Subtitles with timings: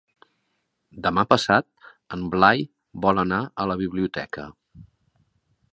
[1.07, 1.67] Demà passat
[2.17, 2.65] en Blai
[3.07, 4.49] vol anar a la biblioteca.